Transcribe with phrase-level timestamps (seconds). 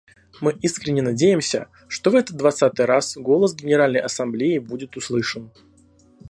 [0.39, 5.51] Мы искренне надеемся, что в этот двадцатый раз голос Генеральной Ассамблеи будет услышан.